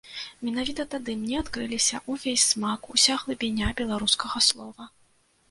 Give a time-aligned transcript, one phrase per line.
[0.45, 4.91] Менавіта тады мне адкрыліся ўвесь смак, уся глыбіня беларускага слова.